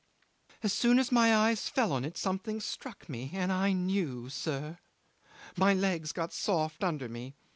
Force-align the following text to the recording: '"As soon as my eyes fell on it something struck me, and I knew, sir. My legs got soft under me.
'"As 0.63 0.73
soon 0.73 0.97
as 0.97 1.11
my 1.11 1.31
eyes 1.35 1.69
fell 1.69 1.91
on 1.91 2.03
it 2.05 2.17
something 2.17 2.59
struck 2.59 3.07
me, 3.07 3.29
and 3.35 3.51
I 3.51 3.71
knew, 3.71 4.29
sir. 4.29 4.79
My 5.55 5.75
legs 5.75 6.11
got 6.11 6.33
soft 6.33 6.83
under 6.83 7.07
me. 7.07 7.35